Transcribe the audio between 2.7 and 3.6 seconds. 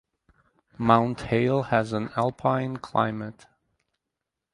climate.